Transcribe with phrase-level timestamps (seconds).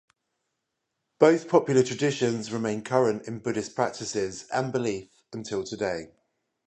[1.19, 6.07] Both popular traditions remain current in Buddhist practices and belief until today.